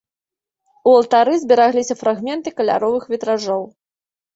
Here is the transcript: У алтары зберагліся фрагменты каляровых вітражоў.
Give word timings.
У 0.89 0.93
алтары 1.01 1.37
зберагліся 1.45 1.99
фрагменты 2.03 2.49
каляровых 2.59 3.03
вітражоў. 3.17 3.69